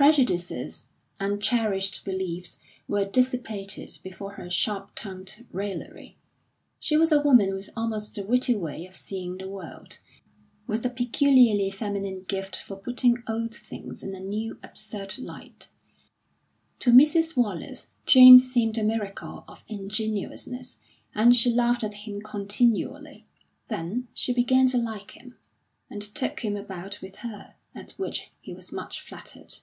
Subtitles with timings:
[0.00, 0.86] Prejudices
[1.18, 6.16] and cherished beliefs were dissipated before her sharp tongued raillery;
[6.78, 9.98] she was a woman with almost a witty way of seeing the world,
[10.68, 15.68] with a peculiarly feminine gift for putting old things in a new, absurd light.
[16.78, 17.36] To Mrs.
[17.36, 20.78] Wallace, James seemed a miracle of ingenuousness,
[21.12, 23.26] and she laughed at him continually;
[23.66, 25.36] then she began to like him,
[25.90, 29.56] and took him about with her, at which he was much flattered.